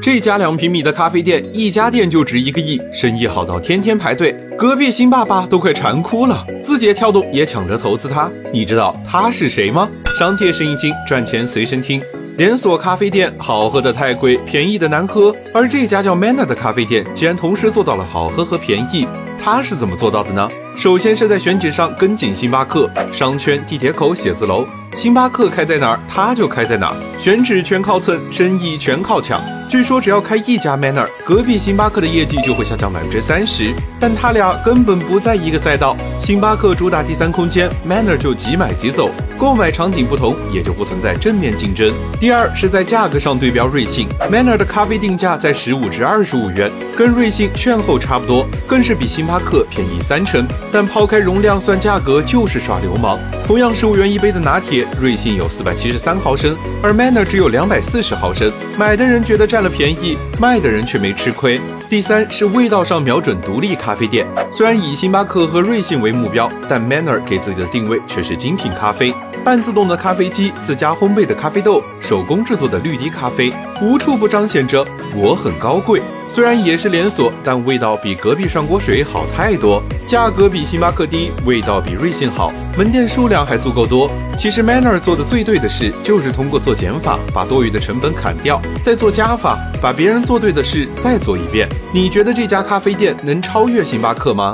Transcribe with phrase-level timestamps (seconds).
[0.00, 6.46] 这家两平米的咖啡店，一家店就值一个亿，生意好到天天排队，隔壁新爸爸都快馋哭了。
[6.62, 9.88] 字节跳动也抢着投资他，你知道他是谁吗？
[10.18, 12.00] 商界生意经，赚钱随身听。
[12.36, 15.34] 连锁咖啡店，好喝的太贵，便宜的难喝。
[15.52, 19.06] 而这家叫 Manner 的咖啡店，竟然同时做到了好喝和便宜。
[19.38, 20.48] 他是怎么做到的呢？
[20.76, 24.66] 首先是在选址上跟紧星巴克，商圈、地铁口、写字楼。
[24.94, 29.40] 星巴克开在哪儿，他就开在哪儿，选址全靠蹭，生意全靠抢。
[29.72, 33.74] 据说只要开一家 Manner，隔壁星巴克的业绩就会下降百分之三十。
[33.98, 41.92] 但他俩根本不在一个赛道，星巴克主打第三空间，Manner 就即买即走，购买场景不同，也就不存在正面竞争。
[42.20, 50.46] 第二是在价格上对标瑞幸，Manner 的咖啡定价在十五至二十五元，跟瑞幸券后差不多，更是比星巴克便宜三成。
[50.70, 53.18] 但抛开容量算价格就是耍流氓。
[53.44, 61.60] 同样十五元一杯的拿铁，瑞幸有四百七十三毫升，而 Manner 只有两百四十毫升，买的人觉得占了便宜，卖的人却没吃亏。
[61.92, 74.82] 第三是味道上瞄准独立咖啡店，虽然以星巴克和瑞幸为目标，但 Manner 给自己的定位却是精品咖啡，半自动的咖啡机，自家烘焙的咖啡豆，手工制作的绿滴咖啡，无处不彰显着
[75.14, 76.00] 我很高贵。
[76.34, 84.10] 虽然也是连锁，但味道比隔壁涮锅水好太多，价格比星巴克低，味道比瑞幸好，门店数量还足够多。
[84.38, 91.68] 其实 Manner 做的最对的事，就是通过做减法，把多余的成本砍掉，再做加法，把别人做对的事再做一遍。
[91.92, 94.50] 你觉得这家咖啡店能超越星巴克吗？